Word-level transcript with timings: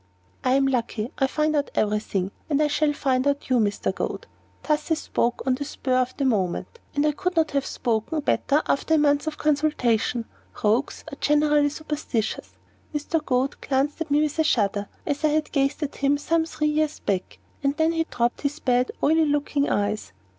"I 0.43 0.53
am 0.53 0.65
lucky; 0.65 1.11
I 1.19 1.27
find 1.27 1.55
out 1.55 1.69
every 1.75 1.99
thing; 1.99 2.31
and 2.49 2.59
I 2.59 2.65
shall 2.65 2.91
find 2.91 3.27
out 3.27 3.51
you, 3.51 3.59
Mr. 3.59 3.93
Goad." 3.93 4.25
Thus 4.63 4.89
I 4.89 4.95
spoke 4.95 5.43
on 5.45 5.53
the 5.53 5.63
spur 5.63 5.93
of 5.95 6.17
the 6.17 6.25
moment, 6.25 6.79
and 6.95 7.05
I 7.05 7.11
could 7.11 7.35
not 7.35 7.51
have 7.51 7.67
spoken 7.67 8.19
better 8.21 8.63
after 8.67 8.95
a 8.95 8.97
month 8.97 9.27
of 9.27 9.37
consultation. 9.37 10.25
Rogues 10.63 11.03
are 11.11 11.17
generally 11.21 11.69
superstitious. 11.69 12.55
Mr. 12.95 13.23
Goad 13.23 13.61
glanced 13.61 14.01
at 14.01 14.09
me 14.09 14.21
with 14.23 14.39
a 14.39 14.43
shudder, 14.43 14.89
as 15.05 15.23
I 15.23 15.27
had 15.27 15.51
gazed 15.51 15.83
at 15.83 15.97
him 15.97 16.17
some 16.17 16.45
three 16.45 16.69
years 16.69 16.97
back; 16.97 17.37
and 17.61 17.77
then 17.77 17.91
he 17.91 18.05
dropped 18.05 18.41
his 18.41 18.57
bad, 18.59 18.91
oily 19.03 19.27
looking 19.27 19.69
eyes. 19.69 20.13